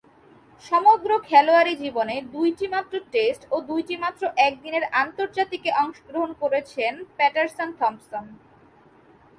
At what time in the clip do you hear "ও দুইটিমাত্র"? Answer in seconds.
3.51-4.23